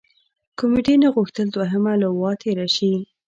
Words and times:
کمېټې 0.59 0.95
نه 1.03 1.07
غوښتل 1.15 1.47
دوهمه 1.51 1.93
لواء 2.01 2.35
تېره 2.41 2.67
شي. 2.75 2.93